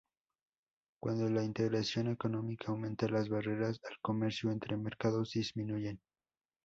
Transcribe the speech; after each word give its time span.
Cuando 0.99 1.29
la 1.29 1.43
integración 1.43 2.07
económica 2.07 2.71
aumenta, 2.71 3.07
las 3.07 3.29
barreras 3.29 3.79
al 3.87 3.99
comercio 4.01 4.49
entre 4.49 4.75
mercados 4.75 5.29
disminuyen. 5.33 6.01